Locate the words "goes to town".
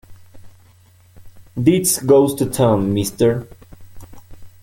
1.99-2.91